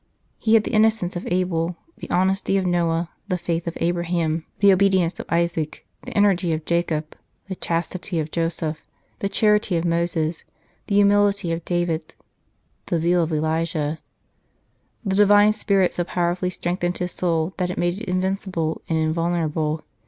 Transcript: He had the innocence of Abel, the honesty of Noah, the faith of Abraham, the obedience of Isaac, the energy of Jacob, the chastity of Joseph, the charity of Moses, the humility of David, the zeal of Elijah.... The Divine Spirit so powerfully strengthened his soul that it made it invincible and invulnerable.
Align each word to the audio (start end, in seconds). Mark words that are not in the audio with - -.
He 0.39 0.55
had 0.55 0.63
the 0.63 0.73
innocence 0.73 1.15
of 1.15 1.27
Abel, 1.29 1.75
the 1.95 2.09
honesty 2.09 2.57
of 2.57 2.65
Noah, 2.65 3.11
the 3.27 3.37
faith 3.37 3.67
of 3.67 3.77
Abraham, 3.79 4.47
the 4.57 4.73
obedience 4.73 5.19
of 5.19 5.27
Isaac, 5.29 5.85
the 6.07 6.17
energy 6.17 6.53
of 6.53 6.65
Jacob, 6.65 7.15
the 7.47 7.53
chastity 7.53 8.19
of 8.19 8.31
Joseph, 8.31 8.79
the 9.19 9.29
charity 9.29 9.77
of 9.77 9.85
Moses, 9.85 10.43
the 10.87 10.95
humility 10.95 11.51
of 11.51 11.63
David, 11.65 12.15
the 12.87 12.97
zeal 12.97 13.21
of 13.21 13.31
Elijah.... 13.31 13.99
The 15.05 15.17
Divine 15.17 15.53
Spirit 15.53 15.93
so 15.93 16.03
powerfully 16.03 16.49
strengthened 16.49 16.97
his 16.97 17.11
soul 17.11 17.53
that 17.57 17.69
it 17.69 17.77
made 17.77 18.01
it 18.01 18.09
invincible 18.09 18.81
and 18.89 18.97
invulnerable. 18.97 19.83